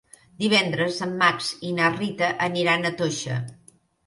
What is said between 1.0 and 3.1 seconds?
en Max i na Rita aniran a